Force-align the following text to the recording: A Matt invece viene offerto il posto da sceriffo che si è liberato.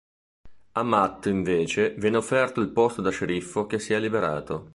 A 0.71 0.81
Matt 0.81 1.27
invece 1.27 1.93
viene 1.93 2.17
offerto 2.17 2.59
il 2.59 2.71
posto 2.71 3.03
da 3.03 3.11
sceriffo 3.11 3.67
che 3.67 3.77
si 3.77 3.93
è 3.93 3.99
liberato. 3.99 4.69